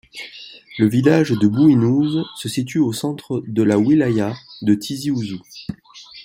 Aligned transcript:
Le 0.79 0.89
village 0.89 1.29
de 1.29 1.47
Bouhinoune 1.47 2.25
se 2.35 2.49
situe 2.49 2.79
au 2.79 2.91
centre 2.91 3.43
de 3.45 3.61
la 3.61 3.77
Wilaya 3.77 4.33
de 4.63 4.73
Tizi 4.73 5.11
Ouzou. 5.11 5.39